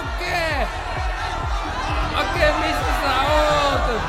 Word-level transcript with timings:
Ake! 0.00 0.68
Ake, 2.14 2.52
missä 2.60 2.92
sä 3.02 3.20
oot? 3.22 4.00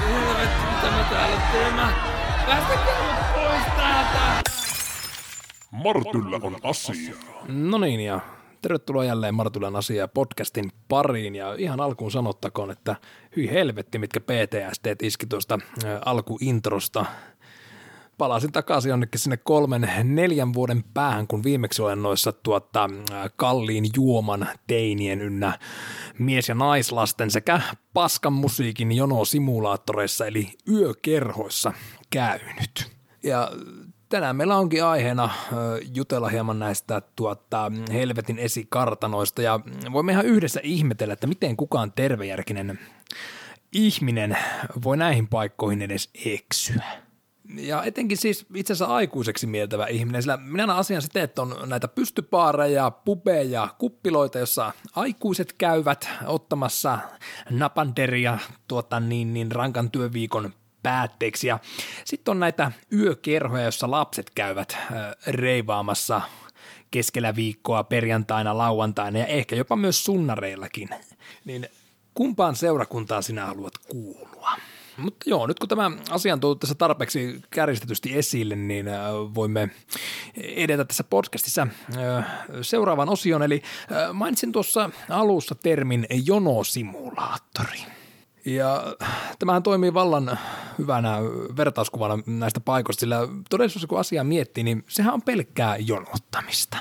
Helvetti, 0.00 0.62
mitä 0.74 0.90
mä 0.90 1.04
täällä 1.10 1.40
teen? 1.52 1.74
Mä... 1.74 1.92
Päästäkää 2.46 3.02
mut 3.02 3.34
pois 3.34 3.62
täältä! 3.76 4.42
Martyllä 5.70 6.38
on 6.42 6.56
asia. 6.62 7.14
No 7.48 7.78
niin, 7.78 8.00
ja 8.00 8.20
tervetuloa 8.62 9.04
jälleen 9.04 9.34
Martulan 9.34 9.76
asia 9.76 10.08
podcastin 10.08 10.72
pariin. 10.88 11.34
Ja 11.34 11.54
ihan 11.54 11.80
alkuun 11.80 12.10
sanottakoon, 12.10 12.70
että 12.70 12.96
hyi 13.36 13.50
helvetti, 13.50 13.98
mitkä 13.98 14.20
PTSD 14.20 14.96
iski 15.02 15.26
tuosta 15.26 15.58
alkuintrosta. 16.04 17.06
Palasin 18.18 18.52
takaisin 18.52 18.90
jonnekin 18.90 19.20
sinne 19.20 19.36
kolmen, 19.36 19.90
neljän 20.04 20.54
vuoden 20.54 20.84
päähän, 20.94 21.26
kun 21.26 21.42
viimeksi 21.42 21.82
olen 21.82 22.02
noissa 22.02 22.32
tuota, 22.32 22.90
kalliin 23.36 23.84
juoman 23.96 24.48
teinien 24.66 25.20
ynnä 25.20 25.58
mies- 26.18 26.48
ja 26.48 26.54
naislasten 26.54 27.30
sekä 27.30 27.60
paskan 27.94 28.32
musiikin 28.32 28.92
jonosimulaattoreissa 28.92 30.26
eli 30.26 30.48
yökerhoissa 30.70 31.72
käynyt. 32.10 32.96
Ja 33.22 33.50
tänään 34.08 34.36
meillä 34.36 34.56
onkin 34.56 34.84
aiheena 34.84 35.30
jutella 35.94 36.28
hieman 36.28 36.58
näistä 36.58 37.02
tuota, 37.16 37.72
helvetin 37.92 38.38
esikartanoista 38.38 39.42
ja 39.42 39.60
voimme 39.92 40.12
ihan 40.12 40.26
yhdessä 40.26 40.60
ihmetellä, 40.62 41.12
että 41.12 41.26
miten 41.26 41.56
kukaan 41.56 41.92
tervejärkinen 41.92 42.78
ihminen 43.72 44.38
voi 44.84 44.96
näihin 44.96 45.28
paikkoihin 45.28 45.82
edes 45.82 46.10
eksyä. 46.24 47.05
Ja 47.54 47.82
etenkin 47.82 48.16
siis 48.18 48.46
itse 48.54 48.72
asiassa 48.72 48.94
aikuiseksi 48.94 49.46
mieltävä 49.46 49.86
ihminen, 49.86 50.22
sillä 50.22 50.36
minä 50.36 50.66
näen 50.66 50.78
asian 50.78 51.02
siten, 51.02 51.22
että 51.22 51.42
on 51.42 51.56
näitä 51.66 51.88
pystypaareja, 51.88 52.90
pubeja, 52.90 53.68
kuppiloita, 53.78 54.38
jossa 54.38 54.72
aikuiset 54.96 55.52
käyvät 55.52 56.08
ottamassa 56.26 56.98
napanderia 57.50 58.38
tuota, 58.68 59.00
niin, 59.00 59.34
niin 59.34 59.52
rankan 59.52 59.90
työviikon 59.90 60.52
päätteeksi. 60.82 61.46
Ja 61.46 61.58
sitten 62.04 62.32
on 62.32 62.40
näitä 62.40 62.72
yökerhoja, 62.92 63.62
joissa 63.62 63.90
lapset 63.90 64.30
käyvät 64.30 64.76
reivaamassa 65.26 66.20
keskellä 66.90 67.36
viikkoa 67.36 67.84
perjantaina, 67.84 68.58
lauantaina 68.58 69.18
ja 69.18 69.26
ehkä 69.26 69.56
jopa 69.56 69.76
myös 69.76 70.04
sunnareillakin. 70.04 70.88
Niin 71.44 71.68
kumpaan 72.14 72.56
seurakuntaan 72.56 73.22
sinä 73.22 73.46
haluat 73.46 73.78
kuulua? 73.88 74.35
Mutta 74.96 75.30
joo, 75.30 75.46
nyt 75.46 75.58
kun 75.58 75.68
tämä 75.68 75.90
asia 76.10 76.32
on 76.32 76.40
tullut 76.40 76.60
tässä 76.60 76.74
tarpeeksi 76.74 77.42
kärjistetysti 77.50 78.18
esille, 78.18 78.56
niin 78.56 78.88
äh, 78.88 79.00
voimme 79.34 79.70
edetä 80.36 80.84
tässä 80.84 81.04
podcastissa 81.04 81.66
äh, 81.96 82.26
seuraavan 82.62 83.08
osion. 83.08 83.42
Eli 83.42 83.62
äh, 83.92 84.12
mainitsin 84.12 84.52
tuossa 84.52 84.90
alussa 85.10 85.54
termin 85.54 86.06
jonosimulaattori. 86.24 87.78
Ja 88.44 88.96
tämähän 89.38 89.62
toimii 89.62 89.94
vallan 89.94 90.38
hyvänä 90.78 91.16
vertauskuvana 91.56 92.18
näistä 92.26 92.60
paikoista, 92.60 93.00
sillä 93.00 93.18
todellisuudessa 93.50 93.88
kun 93.88 94.00
asiaa 94.00 94.24
miettii, 94.24 94.64
niin 94.64 94.84
sehän 94.88 95.14
on 95.14 95.22
pelkkää 95.22 95.76
jonottamista. 95.76 96.76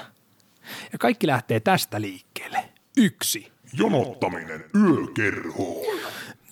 Ja 0.91 0.97
kaikki 0.97 1.27
lähtee 1.27 1.59
tästä 1.59 2.01
liikkeelle. 2.01 2.69
Yksi. 2.97 3.51
Jonottaminen 3.73 4.65
yökerhoon. 4.75 5.99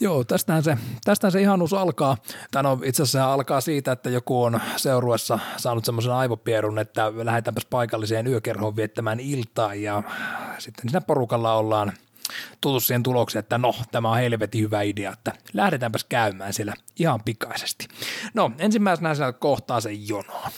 Joo, 0.04 0.23
tästähän 0.23 0.64
se, 0.64 0.78
tästähän 1.04 1.32
se 1.32 1.42
ihanuus 1.42 1.73
alkaa. 1.73 2.18
Tai 2.52 2.64
no, 2.64 2.80
itse 2.84 3.04
asiassa 3.04 3.34
alkaa 3.34 3.62
siitä, 3.62 3.92
että 3.92 4.09
joku 4.09 4.44
on 4.44 4.59
seuruessa 4.78 5.40
saanut 5.58 5.86
semmoisen 5.86 6.14
aivopierun, 6.14 6.80
että 6.80 7.12
lähdetäänpäs 7.16 7.66
paikalliseen 7.66 8.28
yökerhoon 8.28 8.76
viettämään 8.76 9.20
iltaa 9.20 9.76
ja 9.76 10.04
sitten 10.58 10.90
siinä 10.90 11.02
porukalla 11.02 11.54
ollaan 11.54 11.94
tultu 12.62 12.80
siihen 12.80 13.04
tulokseen, 13.04 13.40
että 13.40 13.58
no, 13.58 13.76
tämä 13.92 14.09
on 14.09 14.18
helvetin 14.18 14.62
hyvä 14.62 14.81
idea, 14.81 15.14
että 15.14 15.34
lähdetäänpäs 15.54 16.04
käymään 16.04 16.54
siellä 16.54 16.74
ihan 17.00 17.24
pikaisesti. 17.24 17.88
No, 18.34 18.52
ensimmäisenä 18.58 19.16
siellä 19.16 19.34
kohtaa 19.34 19.81
sen 19.81 20.08
jonoon 20.08 20.52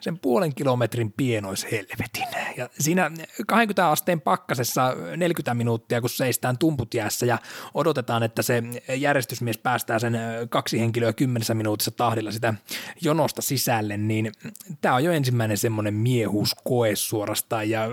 sen 0.00 0.18
puolen 0.18 0.54
kilometrin 0.54 1.12
pienoishelvetin. 1.12 2.26
Ja 2.56 2.68
siinä 2.78 3.10
20 3.46 3.90
asteen 3.90 4.20
pakkasessa 4.20 4.96
40 5.16 5.54
minuuttia, 5.54 6.00
kun 6.00 6.10
seistään 6.10 6.58
tumput 6.58 6.94
jäässä 6.94 7.26
ja 7.26 7.38
odotetaan, 7.74 8.22
että 8.22 8.42
se 8.42 8.62
järjestysmies 8.96 9.58
päästää 9.58 9.98
sen 9.98 10.18
kaksi 10.48 10.80
henkilöä 10.80 11.12
kymmenessä 11.12 11.54
minuutissa 11.54 11.90
tahdilla 11.90 12.32
sitä 12.32 12.54
jonosta 13.00 13.42
sisälle, 13.42 13.96
niin 13.96 14.32
tämä 14.80 14.94
on 14.94 15.04
jo 15.04 15.12
ensimmäinen 15.12 15.58
semmoinen 15.58 15.94
miehuuskoe 15.94 16.96
suorastaan 16.96 17.70
ja 17.70 17.88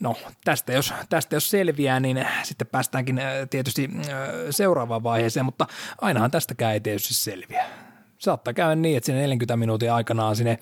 No 0.00 0.16
tästä 0.44 0.72
jos, 0.72 0.94
tästä 1.08 1.36
jos 1.36 1.50
selviää, 1.50 2.00
niin 2.00 2.26
sitten 2.42 2.66
päästäänkin 2.66 3.20
tietysti 3.50 3.90
seuraavaan 4.50 5.02
vaiheeseen, 5.02 5.44
mutta 5.44 5.66
ainahan 6.00 6.30
tästäkään 6.30 6.72
ei 6.72 6.80
tietysti 6.80 7.14
selviä 7.14 7.64
saattaa 8.20 8.54
käydä 8.54 8.74
niin, 8.74 8.96
että 8.96 9.06
sinne 9.06 9.20
40 9.20 9.56
minuutin 9.56 9.92
aikana 9.92 10.26
on 10.26 10.36
sinne 10.36 10.58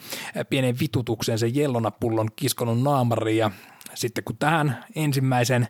pienen 0.50 0.78
vitutukseen 0.80 1.38
sen 1.38 1.54
jellonapullon 1.54 2.28
kiskonut 2.36 2.82
naamari 2.82 3.36
ja 3.36 3.50
sitten 3.94 4.24
kun 4.24 4.36
tähän 4.36 4.84
ensimmäisen 4.96 5.68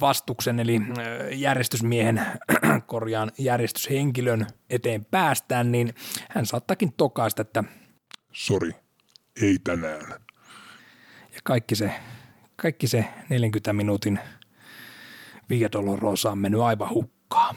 vastuksen 0.00 0.60
eli 0.60 0.80
järjestysmiehen 1.32 2.20
korjaan 2.86 3.32
järjestyshenkilön 3.38 4.46
eteen 4.70 5.04
päästään, 5.04 5.72
niin 5.72 5.94
hän 6.30 6.46
saattakin 6.46 6.92
tokaista, 6.92 7.42
että 7.42 7.64
Sori, 8.32 8.72
ei 9.42 9.58
tänään. 9.64 10.10
ja 11.34 11.40
kaikki 11.44 11.74
se, 11.74 11.92
kaikki 12.56 12.86
se 12.86 13.04
40 13.28 13.72
minuutin 13.72 14.18
Via 15.50 15.72
Dolorosa 15.72 16.30
on 16.30 16.38
mennyt 16.38 16.60
aivan 16.60 16.90
hukkaan. 16.90 17.56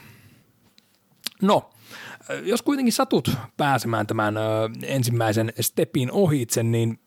No, 1.42 1.70
jos 2.42 2.62
kuitenkin 2.62 2.92
satut 2.92 3.30
pääsemään 3.56 4.06
tämän 4.06 4.34
ensimmäisen 4.82 5.52
stepin 5.60 6.12
ohitse, 6.12 6.62
niin 6.62 6.98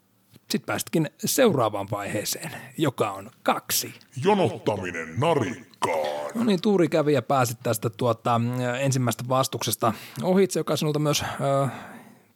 sitten 0.51 0.65
päästkin 0.65 1.09
seuraavaan 1.25 1.87
vaiheeseen, 1.91 2.51
joka 2.77 3.11
on 3.11 3.31
kaksi. 3.43 3.93
Jonottaminen 4.23 5.19
narikkaan. 5.19 6.31
No 6.35 6.43
niin, 6.43 6.61
tuuri 6.61 6.89
kävi 6.89 7.13
ja 7.13 7.21
pääsit 7.21 7.57
tästä 7.63 7.89
tuota, 7.89 8.41
ensimmäistä 8.79 9.23
vastuksesta 9.29 9.93
ohitse, 10.23 10.59
joka 10.59 10.75
sinulta 10.75 10.99
myös 10.99 11.23
ö, 11.23 11.67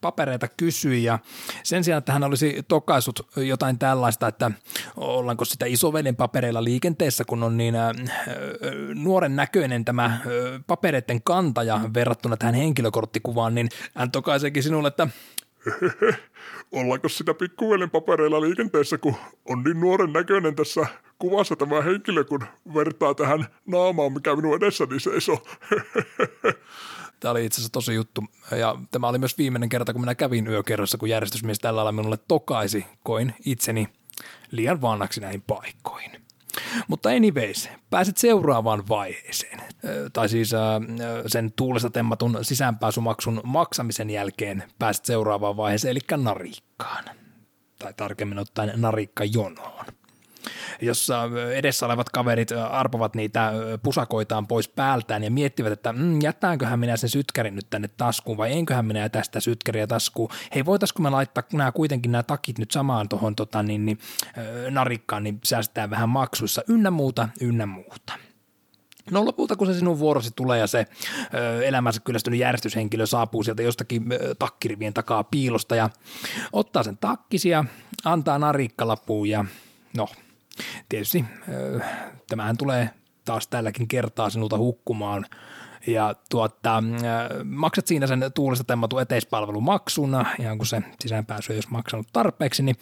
papereita 0.03 0.47
kysyi 0.57 1.03
ja 1.03 1.19
sen 1.63 1.83
sijaan, 1.83 1.97
että 1.97 2.13
hän 2.13 2.23
olisi 2.23 2.63
tokaisut 2.67 3.27
jotain 3.35 3.79
tällaista, 3.79 4.27
että 4.27 4.51
ollaanko 4.97 5.45
sitä 5.45 5.65
isoveden 5.65 6.15
papereilla 6.15 6.63
liikenteessä, 6.63 7.23
kun 7.25 7.43
on 7.43 7.57
niin 7.57 7.75
ö, 7.75 7.93
nuoren 8.93 9.35
näköinen 9.35 9.85
tämä 9.85 10.19
ö, 10.25 10.59
papereiden 10.67 11.23
kantaja 11.23 11.81
verrattuna 11.93 12.37
tähän 12.37 12.55
henkilökorttikuvaan, 12.55 13.55
niin 13.55 13.69
hän 13.95 14.11
tokaiseekin 14.11 14.63
sinulle, 14.63 14.87
että 14.87 15.07
Ollaanko 16.71 17.09
sitä 17.09 17.33
pikkuvelen 17.33 17.89
papereilla 17.89 18.41
liikenteessä, 18.41 18.97
kun 18.97 19.15
on 19.45 19.63
niin 19.63 19.79
nuoren 19.79 20.13
näköinen 20.13 20.55
tässä 20.55 20.85
kuvassa 21.23 21.55
tämä 21.55 21.81
henkilö, 21.81 22.23
kun 22.23 22.45
vertaa 22.73 23.15
tähän 23.15 23.45
naamaan, 23.65 24.13
mikä 24.13 24.35
minun 24.35 24.57
edessäni 24.57 24.99
seisoo. 24.99 25.41
Tämä 27.19 27.31
oli 27.31 27.45
itse 27.45 27.55
asiassa 27.55 27.71
tosi 27.71 27.93
juttu. 27.93 28.23
Ja 28.51 28.75
tämä 28.91 29.07
oli 29.07 29.17
myös 29.17 29.37
viimeinen 29.37 29.69
kerta, 29.69 29.93
kun 29.93 30.01
minä 30.01 30.15
kävin 30.15 30.47
yökerrossa, 30.47 30.97
kun 30.97 31.09
järjestysmies 31.09 31.59
tällä 31.59 31.77
lailla 31.77 31.91
minulle 31.91 32.17
tokaisi. 32.27 32.85
Koin 33.03 33.33
itseni 33.45 33.87
liian 34.51 34.81
vanhaksi 34.81 35.21
näihin 35.21 35.41
paikkoihin. 35.41 36.11
Mutta 36.87 37.09
anyways, 37.09 37.69
pääset 37.89 38.17
seuraavaan 38.17 38.87
vaiheeseen. 38.89 39.61
Tai 40.13 40.29
siis 40.29 40.51
sen 41.27 41.53
tuulesta 41.55 41.89
temmatun 41.89 42.39
sisäänpääsumaksun 42.41 43.41
maksamisen 43.43 44.09
jälkeen 44.09 44.63
pääset 44.79 45.05
seuraavaan 45.05 45.57
vaiheeseen, 45.57 45.91
eli 45.91 46.23
narikkaan. 46.23 47.03
Tai 47.79 47.93
tarkemmin 47.93 48.39
ottaen 48.39 48.73
narikkajonoon 48.75 49.85
jossa 50.81 51.29
edessä 51.55 51.85
olevat 51.85 52.09
kaverit 52.09 52.49
arpovat 52.69 53.15
niitä 53.15 53.53
pusakoitaan 53.83 54.47
pois 54.47 54.67
päältään 54.67 55.23
ja 55.23 55.31
miettivät, 55.31 55.73
että 55.73 55.93
mm, 55.93 56.21
jättäänköhän 56.21 56.79
minä 56.79 56.97
sen 56.97 57.09
sytkärin 57.09 57.55
nyt 57.55 57.67
tänne 57.69 57.89
taskuun 57.97 58.37
vai 58.37 58.51
enköhän 58.51 58.85
minä 58.85 59.09
tästä 59.09 59.39
sytkäriä 59.39 59.87
taskuun. 59.87 60.29
Hei, 60.55 60.65
voitaisiko 60.65 61.03
me 61.03 61.09
laittaa 61.09 61.43
nämä 61.53 61.71
kuitenkin 61.71 62.11
nämä 62.11 62.23
takit 62.23 62.59
nyt 62.59 62.71
samaan 62.71 63.09
tuohon 63.09 63.35
tota, 63.35 63.63
niin, 63.63 63.85
niin, 63.85 63.99
narikkaan, 64.69 65.23
niin 65.23 65.39
säästetään 65.43 65.89
vähän 65.89 66.09
maksuissa, 66.09 66.61
ynnä 66.67 66.91
muuta, 66.91 67.29
ynnä 67.41 67.65
muuta. 67.65 68.13
No 69.11 69.25
lopulta, 69.25 69.55
kun 69.55 69.67
se 69.67 69.73
sinun 69.73 69.99
vuorosi 69.99 70.31
tulee 70.35 70.59
ja 70.59 70.67
se 70.67 70.87
ö, 71.33 71.65
elämänsä 71.65 72.01
kyllästynyt 72.03 72.39
järjestyshenkilö 72.39 73.05
saapuu 73.05 73.43
sieltä 73.43 73.61
jostakin 73.61 74.11
ö, 74.11 74.35
takkirivien 74.39 74.93
takaa 74.93 75.23
piilosta 75.23 75.75
ja 75.75 75.89
ottaa 76.53 76.83
sen 76.83 76.97
takkisia, 76.97 77.65
antaa 78.05 78.39
narikkalapuun 78.39 79.29
ja 79.29 79.45
no, 79.97 80.07
tietysti 80.89 81.25
tämähän 82.27 82.57
tulee 82.57 82.89
taas 83.25 83.47
tälläkin 83.47 83.87
kertaa 83.87 84.29
sinulta 84.29 84.57
hukkumaan 84.57 85.25
Ja 85.87 86.15
äh, 86.67 86.83
maksat 87.43 87.87
siinä 87.87 88.07
sen 88.07 88.31
tuulista 88.35 88.63
temmatun 88.63 89.01
eteispalvelumaksuna, 89.01 90.25
ja 90.39 90.55
kun 90.55 90.65
se 90.65 90.81
sisäänpääsy 91.01 91.53
ei 91.53 91.57
olisi 91.57 91.71
maksanut 91.71 92.07
tarpeeksi, 92.13 92.63
niin 92.63 92.75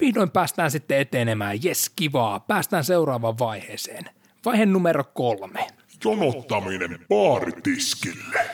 vihdoin 0.00 0.30
päästään 0.30 0.70
sitten 0.70 0.98
etenemään. 0.98 1.64
Jes, 1.64 1.90
kivaa. 1.96 2.40
Päästään 2.40 2.84
seuraavaan 2.84 3.38
vaiheeseen. 3.38 4.04
Vaihe 4.44 4.66
numero 4.66 5.04
kolme. 5.04 5.66
Jonottaminen 6.04 6.98
baaritiskille. 7.08 8.50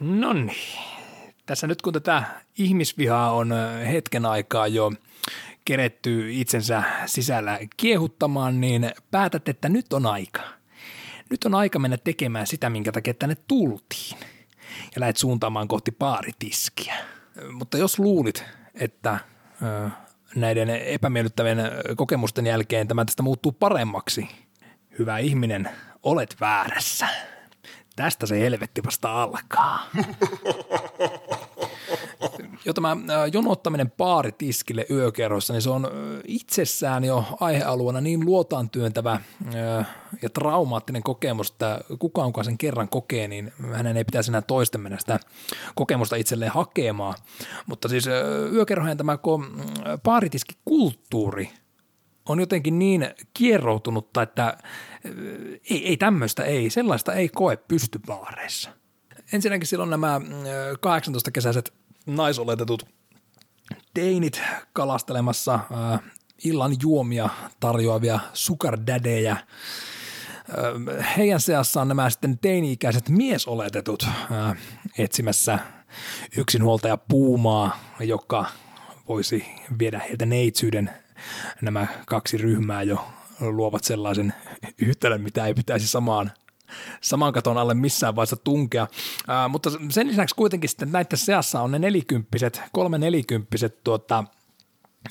No 0.00 0.32
niin. 0.32 0.56
Tässä 1.46 1.66
nyt 1.66 1.82
kun 1.82 1.92
tätä 1.92 2.22
ihmisvihaa 2.58 3.32
on 3.32 3.54
hetken 3.92 4.26
aikaa 4.26 4.66
jo 4.66 4.92
keretty 5.68 6.32
itsensä 6.32 6.82
sisällä 7.06 7.58
kiehuttamaan, 7.76 8.60
niin 8.60 8.90
päätät, 9.10 9.48
että 9.48 9.68
nyt 9.68 9.92
on 9.92 10.06
aika. 10.06 10.40
Nyt 11.30 11.44
on 11.44 11.54
aika 11.54 11.78
mennä 11.78 11.96
tekemään 11.96 12.46
sitä, 12.46 12.70
minkä 12.70 12.92
takia 12.92 13.14
tänne 13.14 13.36
tultiin. 13.48 14.18
Ja 14.94 15.00
lähdet 15.00 15.16
suuntaamaan 15.16 15.68
kohti 15.68 15.92
baaritiskiä. 15.92 16.94
Mutta 17.52 17.78
jos 17.78 17.98
luulit, 17.98 18.44
että 18.74 19.18
näiden 20.34 20.70
epämiellyttävien 20.70 21.58
kokemusten 21.96 22.46
jälkeen 22.46 22.88
tämä 22.88 23.04
tästä 23.04 23.22
muuttuu 23.22 23.52
paremmaksi, 23.52 24.28
hyvä 24.98 25.18
ihminen, 25.18 25.70
olet 26.02 26.36
väärässä. 26.40 27.08
Tästä 27.96 28.26
se 28.26 28.40
helvetti 28.40 28.84
vasta 28.84 29.22
alkaa. 29.22 29.86
jo 32.66 32.72
tämä 32.72 32.96
jonottaminen 33.32 33.90
paaritiskille 33.90 34.86
yökerrossa, 34.90 35.52
niin 35.52 35.62
se 35.62 35.70
on 35.70 35.90
itsessään 36.26 37.04
jo 37.04 37.24
aihealueena 37.40 38.00
niin 38.00 38.24
luotaan 38.24 38.70
työntävä 38.70 39.20
ja 40.22 40.30
traumaattinen 40.30 41.02
kokemus, 41.02 41.50
että 41.50 41.80
kukaan, 41.98 42.32
kuka 42.32 42.44
sen 42.44 42.58
kerran 42.58 42.88
kokee, 42.88 43.28
niin 43.28 43.52
hänen 43.72 43.96
ei 43.96 44.04
pitäisi 44.04 44.30
enää 44.30 44.42
toisten 44.42 44.80
mennä 44.80 44.98
sitä 44.98 45.20
kokemusta 45.74 46.16
itselleen 46.16 46.52
hakemaan. 46.52 47.14
Mutta 47.66 47.88
siis 47.88 48.06
yökerhojen 48.52 48.96
tämä 48.96 49.18
paaritiskikulttuuri 50.02 51.50
on 52.28 52.40
jotenkin 52.40 52.78
niin 52.78 53.08
kierroutunutta, 53.34 54.22
että 54.22 54.58
ei, 55.70 55.88
ei 55.88 55.96
tämmöistä 55.96 56.44
ei, 56.44 56.70
sellaista 56.70 57.14
ei 57.14 57.28
koe 57.28 57.56
pystyvaareissa. 57.56 58.70
Ensinnäkin 59.32 59.66
silloin 59.66 59.90
nämä 59.90 60.20
18-kesäiset 60.76 61.72
naisoletetut 62.08 62.86
teinit 63.94 64.42
kalastelemassa 64.72 65.54
äh, 65.54 66.00
illan 66.44 66.76
juomia 66.82 67.28
tarjoavia 67.60 68.20
sukardädejä. 68.32 69.32
Äh, 69.32 71.16
heidän 71.16 71.40
seassaan 71.40 71.88
nämä 71.88 72.10
sitten 72.10 72.38
teini-ikäiset 72.38 73.08
miesoletetut 73.08 74.02
äh, 74.02 74.56
etsimässä 74.98 75.58
yksinhuoltaja 76.36 76.96
puumaa, 76.96 77.78
joka 78.00 78.46
voisi 79.08 79.44
viedä 79.78 79.98
heiltä 79.98 80.26
neitsyyden. 80.26 80.90
Nämä 81.62 81.86
kaksi 82.06 82.36
ryhmää 82.36 82.82
jo 82.82 83.08
luovat 83.40 83.84
sellaisen 83.84 84.34
yhtälön, 84.88 85.20
mitä 85.20 85.46
ei 85.46 85.54
pitäisi 85.54 85.88
samaan 85.88 86.32
saman 87.00 87.32
katon 87.32 87.58
alle 87.58 87.74
missään 87.74 88.16
vaiheessa 88.16 88.36
tunkea. 88.36 88.86
Ää, 89.28 89.48
mutta 89.48 89.70
sen 89.90 90.08
lisäksi 90.08 90.34
kuitenkin 90.34 90.70
sitten 90.70 90.92
näiden 90.92 91.18
seassa 91.18 91.60
on 91.60 91.70
ne 91.70 91.78
nelikymppiset, 91.78 92.62
kolme 92.72 92.98
nelikymppiset 92.98 93.84
tuota, 93.84 94.24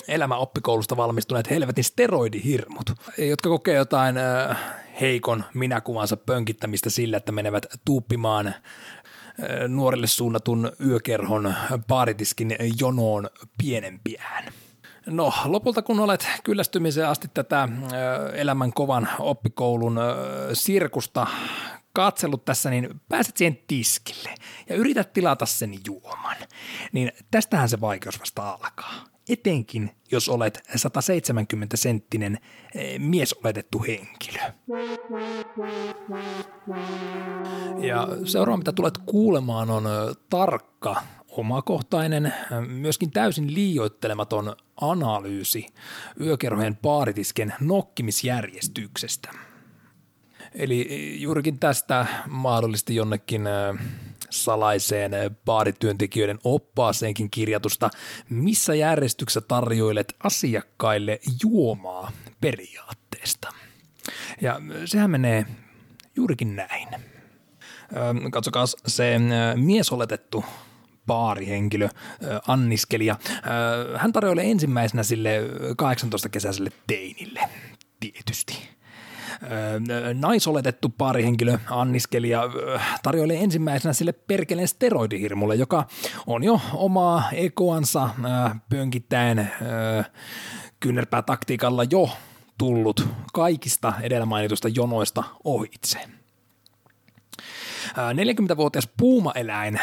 elämäoppikoulusta 0.07 0.97
valmistuneet 0.97 1.49
helvetin 1.49 1.83
steroidihirmut, 1.83 2.91
jotka 3.17 3.49
kokee 3.49 3.75
jotain 3.75 4.17
äh, 4.17 4.57
heikon 5.01 5.43
minäkuvansa 5.53 6.17
pönkittämistä 6.17 6.89
sillä, 6.89 7.17
että 7.17 7.31
menevät 7.31 7.65
tuuppimaan 7.85 8.53
nuorille 9.67 10.07
suunnatun 10.07 10.71
yökerhon 10.85 11.53
paaritiskin 11.87 12.55
jonoon 12.79 13.29
pienempiään. 13.57 14.53
No 15.07 15.33
lopulta 15.45 15.81
kun 15.81 15.99
olet 15.99 16.27
kyllästymiseen 16.43 17.07
asti 17.07 17.27
tätä 17.33 17.69
elämän 18.33 18.73
kovan 18.73 19.09
oppikoulun 19.19 19.99
sirkusta 20.53 21.27
katsellut 21.93 22.45
tässä, 22.45 22.69
niin 22.69 23.01
pääset 23.09 23.37
siihen 23.37 23.59
tiskille 23.67 24.35
ja 24.69 24.75
yrität 24.75 25.13
tilata 25.13 25.45
sen 25.45 25.73
juoman. 25.85 26.35
Niin 26.91 27.11
tästähän 27.31 27.69
se 27.69 27.81
vaikeus 27.81 28.19
vasta 28.19 28.49
alkaa. 28.49 28.93
Etenkin, 29.29 29.91
jos 30.11 30.29
olet 30.29 30.63
170-senttinen 30.69 32.37
miesoletettu 32.97 33.85
henkilö. 33.87 34.39
Ja 37.79 38.07
seuraava, 38.25 38.57
mitä 38.57 38.71
tulet 38.71 38.97
kuulemaan, 38.97 39.69
on 39.69 39.83
tarkka 40.29 40.95
omakohtainen, 41.37 42.33
myöskin 42.67 43.11
täysin 43.11 43.53
liioittelematon 43.53 44.55
analyysi 44.81 45.65
yökerhojen 46.21 46.75
paaritisken 46.75 47.53
nokkimisjärjestyksestä. 47.61 49.29
Eli 50.55 51.15
juurikin 51.21 51.59
tästä 51.59 52.05
mahdollisesti 52.27 52.95
jonnekin 52.95 53.41
salaiseen 54.29 55.11
baarityöntekijöiden 55.45 56.39
oppaaseenkin 56.43 57.31
kirjatusta, 57.31 57.89
missä 58.29 58.75
järjestyksessä 58.75 59.41
tarjoilet 59.41 60.15
asiakkaille 60.23 61.19
juomaa 61.43 62.11
periaatteesta. 62.41 63.53
Ja 64.41 64.61
sehän 64.85 65.11
menee 65.11 65.45
juurikin 66.15 66.55
näin. 66.55 66.87
Katsokaa 68.31 68.65
se 68.87 69.19
miesoletettu 69.55 70.45
baarihenkilö, 71.07 71.89
anniskelija. 72.47 73.15
Hän 73.95 74.13
tarjoilee 74.13 74.51
ensimmäisenä 74.51 75.03
sille 75.03 75.41
18-kesäiselle 75.81 76.71
teinille, 76.87 77.41
tietysti. 77.99 78.69
Naisoletettu 80.13 80.89
paarihenkilö, 80.89 81.57
anniskelija, 81.69 82.49
tarjoilee 83.03 83.43
ensimmäisenä 83.43 83.93
sille 83.93 84.11
perkeleen 84.11 84.67
steroidihirmulle, 84.67 85.55
joka 85.55 85.87
on 86.27 86.43
jo 86.43 86.61
omaa 86.73 87.23
ekoansa 87.31 88.09
pönkittäen 88.69 89.51
kyynärpää 90.79 91.21
taktiikalla 91.21 91.83
jo 91.83 92.09
tullut 92.57 93.07
kaikista 93.33 93.93
edellä 94.01 94.25
mainitusta 94.25 94.67
jonoista 94.67 95.23
ohitse. 95.43 95.99
40-vuotias 97.95 98.89
puumaeläin 98.97 99.79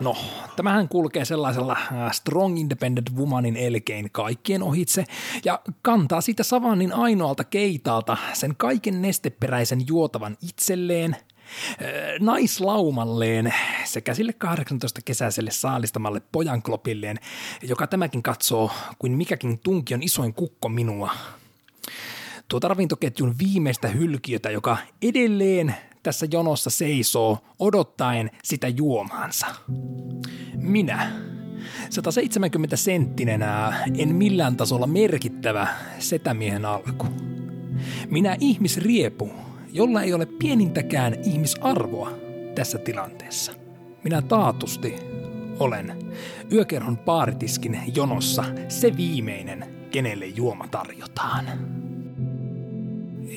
No, 0.00 0.16
tämähän 0.56 0.88
kulkee 0.88 1.24
sellaisella 1.24 1.72
äh, 1.72 2.12
strong 2.12 2.58
independent 2.58 3.16
womanin 3.16 3.56
elkein 3.56 4.08
kaikkien 4.12 4.62
ohitse 4.62 5.04
ja 5.44 5.60
kantaa 5.82 6.20
siitä 6.20 6.42
savannin 6.42 6.92
ainoalta 6.92 7.44
keitaalta 7.44 8.16
sen 8.32 8.56
kaiken 8.56 9.02
nesteperäisen 9.02 9.86
juotavan 9.86 10.36
itselleen, 10.42 11.16
äh, 11.16 11.88
naislaumalleen 12.20 13.54
sekä 13.84 14.14
sille 14.14 14.34
18-kesäiselle 14.44 15.50
saalistamalle 15.50 16.22
pojanklopilleen, 16.32 17.16
joka 17.62 17.86
tämäkin 17.86 18.22
katsoo 18.22 18.70
kuin 18.98 19.12
mikäkin 19.12 19.58
tunkion 19.58 20.02
isoin 20.02 20.34
kukko 20.34 20.68
minua. 20.68 21.10
Tuota 22.48 22.68
ravintoketjun 22.68 23.34
viimeistä 23.38 23.88
hylkiötä, 23.88 24.50
joka 24.50 24.76
edelleen 25.02 25.74
tässä 26.02 26.26
jonossa 26.32 26.70
seisoo 26.70 27.38
odottaen 27.58 28.30
sitä 28.44 28.68
juomaansa. 28.68 29.46
Minä, 30.56 31.12
170 31.90 32.76
senttinenä, 32.76 33.72
en 33.98 34.14
millään 34.14 34.56
tasolla 34.56 34.86
merkittävä 34.86 35.68
setämiehen 35.98 36.64
alku. 36.64 37.06
Minä 38.10 38.36
ihmisriepu, 38.40 39.30
jolla 39.72 40.02
ei 40.02 40.14
ole 40.14 40.26
pienintäkään 40.26 41.14
ihmisarvoa 41.24 42.12
tässä 42.54 42.78
tilanteessa. 42.78 43.52
Minä 44.04 44.22
taatusti 44.22 44.94
olen 45.58 45.96
yökerhon 46.52 46.96
paaritiskin 46.96 47.80
jonossa 47.94 48.44
se 48.68 48.96
viimeinen, 48.96 49.64
kenelle 49.90 50.26
juoma 50.26 50.68
tarjotaan. 50.68 51.46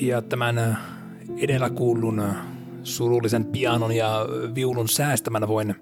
Ja 0.00 0.22
tämän 0.22 0.78
edellä 1.36 1.70
kuullun 1.70 2.22
surullisen 2.84 3.44
pianon 3.44 3.92
ja 3.92 4.26
viulun 4.54 4.88
säästämänä 4.88 5.48
voin 5.48 5.74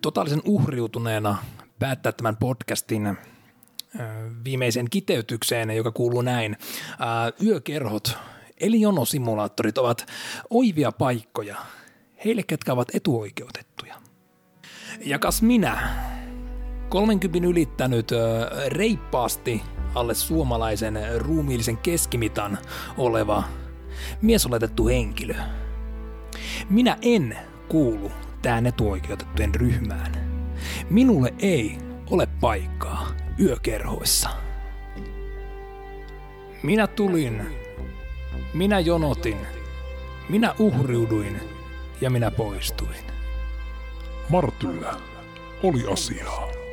totaalisen 0.00 0.42
uhriutuneena 0.44 1.36
päättää 1.78 2.12
tämän 2.12 2.36
podcastin 2.36 3.16
viimeisen 4.44 4.86
kiteytykseen, 4.90 5.70
joka 5.70 5.92
kuuluu 5.92 6.22
näin. 6.22 6.56
Yökerhot, 7.42 8.18
eli 8.60 8.80
jonosimulaattorit 8.80 9.78
ovat 9.78 10.06
oivia 10.50 10.92
paikkoja 10.92 11.56
heille, 12.24 12.42
ketkä 12.42 12.72
ovat 12.72 12.88
etuoikeutettuja. 12.94 13.94
Ja 15.04 15.18
kas 15.18 15.42
minä, 15.42 15.88
30 16.88 17.48
ylittänyt 17.48 18.10
reippaasti 18.68 19.62
alle 19.94 20.14
suomalaisen 20.14 20.98
ruumiillisen 21.16 21.76
keskimitan 21.76 22.58
oleva 22.98 23.42
miesoletettu 24.22 24.86
henkilö– 24.86 25.34
Minä 26.70 26.96
en 27.02 27.38
kuulu 27.68 28.12
tähän 28.42 28.66
etuoikeutettujen 28.66 29.54
ryhmään. 29.54 30.12
Minulle 30.90 31.34
ei 31.38 31.78
ole 32.10 32.26
paikkaa 32.40 33.08
yökerhoissa. 33.40 34.30
Minä 36.62 36.86
tulin, 36.86 37.42
minä 38.54 38.80
jonotin, 38.80 39.36
minä 40.28 40.54
uhriuduin 40.58 41.40
ja 42.00 42.10
minä 42.10 42.30
poistuin. 42.30 43.04
Martyllä 44.28 44.94
oli 45.62 45.92
asiaa. 45.92 46.63